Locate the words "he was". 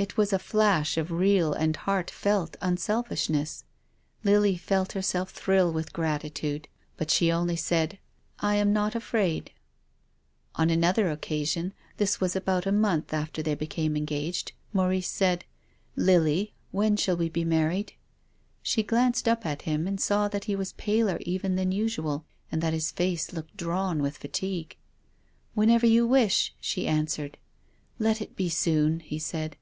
20.44-20.72